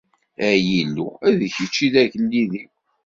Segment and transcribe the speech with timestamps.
[0.47, 1.07] Ay Illu,
[1.37, 2.71] d kečč i d agellid-iw.